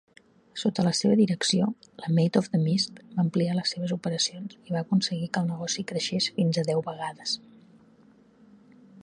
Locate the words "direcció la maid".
1.19-2.39